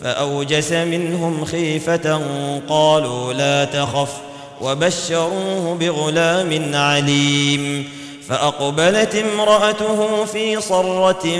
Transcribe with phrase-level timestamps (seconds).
[0.00, 2.20] فأوجس منهم خيفة
[2.68, 4.12] قالوا لا تخف
[4.60, 7.88] وبشروه بغلام عليم
[8.28, 11.38] فأقبلت امرأته في صرة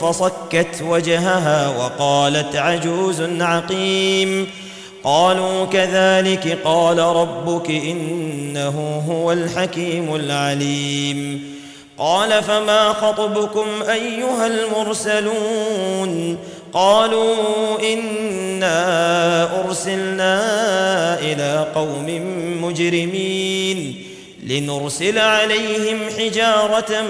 [0.00, 4.46] فصكت وجهها وقالت عجوز عقيم
[5.04, 11.54] قالوا كذلك قال ربك إنه هو الحكيم العليم
[11.98, 16.38] قال فما خطبكم أيها المرسلون
[16.74, 20.34] قالوا إنا أرسلنا
[21.20, 22.06] إلى قوم
[22.62, 24.04] مجرمين
[24.46, 27.02] لنرسل عليهم حجارة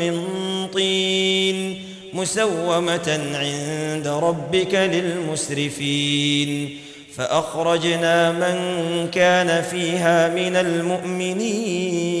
[0.00, 0.26] من
[0.74, 1.82] طين
[2.12, 6.78] مسومة عند ربك للمسرفين.
[7.16, 8.56] فأخرجنا من
[9.10, 12.20] كان فيها من المؤمنين.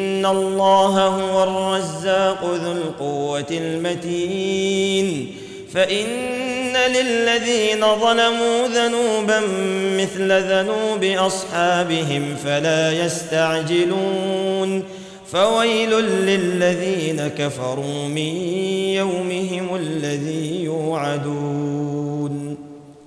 [0.00, 5.34] ان الله هو الرزاق ذو القوه المتين
[5.72, 9.40] فان للذين ظلموا ذنوبا
[9.98, 14.84] مثل ذنوب اصحابهم فلا يستعجلون
[15.32, 18.36] فويل للذين كفروا من
[18.96, 22.56] يومهم الذي يوعدون